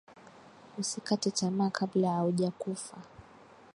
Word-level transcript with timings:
Usikate 0.77 1.31
tamaa 1.31 1.69
kabla 1.69 2.15
auja 2.17 2.51
kufa 2.51 2.97